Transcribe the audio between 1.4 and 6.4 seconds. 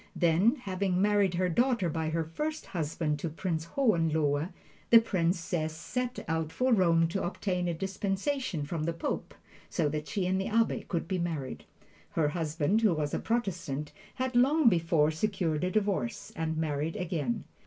daughter by her first husband to Prince Hohenlohe, the Princess set